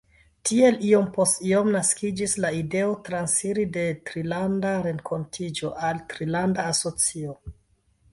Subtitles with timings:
[0.49, 7.37] Tiel, iom post iom, naskiĝis la ideo transiri de Trilanda Renkontiĝo al trilanda asocio.